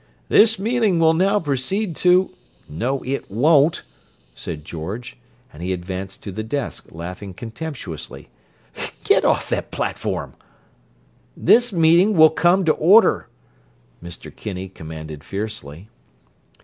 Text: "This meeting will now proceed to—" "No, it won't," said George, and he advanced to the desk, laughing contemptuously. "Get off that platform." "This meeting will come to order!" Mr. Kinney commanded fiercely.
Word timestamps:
"This 0.29 0.57
meeting 0.57 0.97
will 0.97 1.13
now 1.13 1.39
proceed 1.39 1.95
to—" 1.97 2.33
"No, 2.67 3.03
it 3.05 3.29
won't," 3.29 3.83
said 4.33 4.65
George, 4.65 5.15
and 5.53 5.61
he 5.61 5.71
advanced 5.71 6.23
to 6.23 6.31
the 6.31 6.41
desk, 6.41 6.87
laughing 6.89 7.35
contemptuously. 7.35 8.29
"Get 9.03 9.23
off 9.23 9.47
that 9.49 9.69
platform." 9.69 10.33
"This 11.37 11.71
meeting 11.71 12.15
will 12.17 12.31
come 12.31 12.65
to 12.65 12.71
order!" 12.71 13.27
Mr. 14.03 14.35
Kinney 14.35 14.69
commanded 14.69 15.23
fiercely. 15.23 15.87